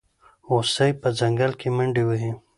[0.47, 2.31] هوسۍ په ځنګل کې منډې وهي.